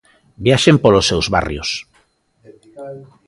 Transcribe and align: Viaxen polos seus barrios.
Viaxen 0.45 0.75
polos 0.83 1.07
seus 1.09 1.25
barrios. 1.35 1.69